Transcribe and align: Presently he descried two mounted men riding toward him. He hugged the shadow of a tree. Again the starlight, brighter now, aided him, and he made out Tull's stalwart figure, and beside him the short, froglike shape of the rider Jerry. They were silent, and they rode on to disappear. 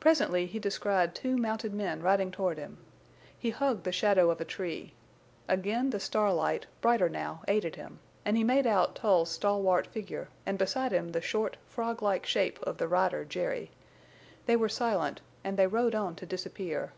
Presently 0.00 0.44
he 0.44 0.58
descried 0.58 1.14
two 1.14 1.34
mounted 1.38 1.72
men 1.72 2.02
riding 2.02 2.30
toward 2.30 2.58
him. 2.58 2.76
He 3.38 3.48
hugged 3.48 3.84
the 3.84 3.90
shadow 3.90 4.30
of 4.30 4.38
a 4.38 4.44
tree. 4.44 4.92
Again 5.48 5.88
the 5.88 5.98
starlight, 5.98 6.66
brighter 6.82 7.08
now, 7.08 7.40
aided 7.48 7.76
him, 7.76 7.98
and 8.22 8.36
he 8.36 8.44
made 8.44 8.66
out 8.66 8.94
Tull's 8.94 9.30
stalwart 9.30 9.86
figure, 9.86 10.28
and 10.44 10.58
beside 10.58 10.92
him 10.92 11.12
the 11.12 11.22
short, 11.22 11.56
froglike 11.64 12.26
shape 12.26 12.58
of 12.64 12.76
the 12.76 12.86
rider 12.86 13.24
Jerry. 13.24 13.70
They 14.44 14.56
were 14.56 14.68
silent, 14.68 15.22
and 15.42 15.56
they 15.58 15.66
rode 15.66 15.94
on 15.94 16.16
to 16.16 16.26
disappear. 16.26 16.92